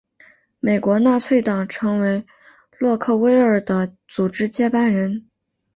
[0.59, 2.25] 美国纳粹党成为
[2.79, 5.29] 洛克威尔的组织接班人。